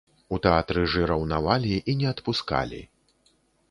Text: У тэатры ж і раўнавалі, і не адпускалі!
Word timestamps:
У 0.37 0.37
тэатры 0.45 0.85
ж 0.93 1.03
і 1.03 1.11
раўнавалі, 1.13 1.75
і 1.89 1.99
не 2.03 2.07
адпускалі! 2.17 2.85